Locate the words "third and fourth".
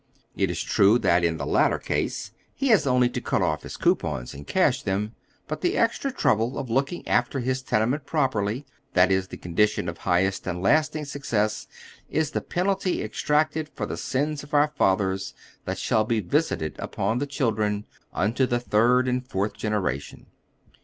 18.59-19.53